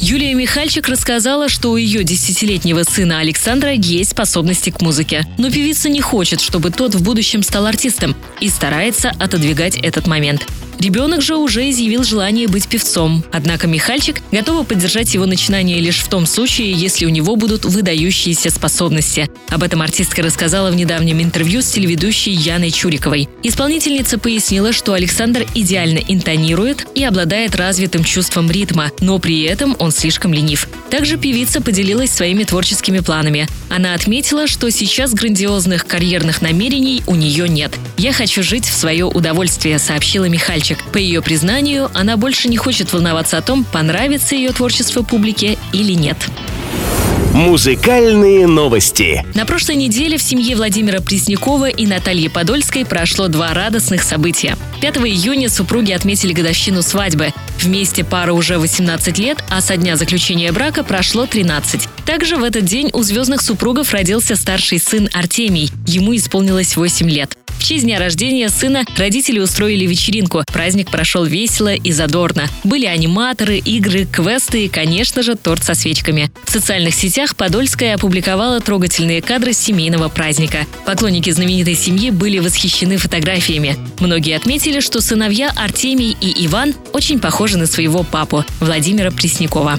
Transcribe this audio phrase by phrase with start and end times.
[0.00, 5.26] Юлия Михальчик рассказала, что у ее десятилетнего сына Александра есть способности к музыке.
[5.38, 10.46] Но певица не хочет, чтобы тот в будущем стал артистом и старается отодвигать этот момент.
[10.78, 13.24] Ребенок же уже изъявил желание быть певцом.
[13.32, 18.50] Однако Михальчик готова поддержать его начинание лишь в том случае, если у него будут выдающиеся
[18.50, 19.28] способности.
[19.48, 23.28] Об этом артистка рассказала в недавнем интервью с телеведущей Яной Чуриковой.
[23.42, 29.90] Исполнительница пояснила, что Александр идеально интонирует и обладает развитым чувством ритма, но при этом он
[29.90, 30.68] слишком ленив.
[30.90, 33.48] Также певица поделилась своими творческими планами.
[33.68, 37.72] Она отметила, что сейчас грандиозных карьерных намерений у нее нет.
[37.96, 40.84] «Я хочу жить в свое удовольствие»,— сообщила Михальчик девочек.
[40.92, 45.92] По ее признанию, она больше не хочет волноваться о том, понравится ее творчество публике или
[45.92, 46.16] нет.
[47.34, 49.24] Музыкальные новости.
[49.34, 54.56] На прошлой неделе в семье Владимира Преснякова и Натальи Подольской прошло два радостных события.
[54.80, 57.32] 5 июня супруги отметили годовщину свадьбы.
[57.60, 61.88] Вместе пара уже 18 лет, а со дня заключения брака прошло 13.
[62.04, 65.70] Также в этот день у звездных супругов родился старший сын Артемий.
[65.86, 67.36] Ему исполнилось 8 лет.
[67.58, 70.44] В честь дня рождения сына родители устроили вечеринку.
[70.52, 72.46] Праздник прошел весело и задорно.
[72.62, 76.30] Были аниматоры, игры, квесты и, конечно же, торт со свечками.
[76.44, 80.66] В социальных сетях Подольская опубликовала трогательные кадры семейного праздника.
[80.86, 83.76] Поклонники знаменитой семьи были восхищены фотографиями.
[83.98, 89.78] Многие отметили, что сыновья Артемий и Иван очень похожи на своего папу Владимира Преснякова.